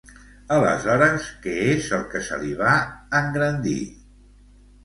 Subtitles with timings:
[0.53, 2.73] Aleshores, què és el que se li va
[3.23, 3.79] engrandir?